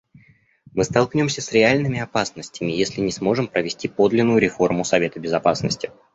[0.73, 5.91] Мы столкнемся с реальными опасностями, если не сможем провести подлинную реформу Совета Безопасности.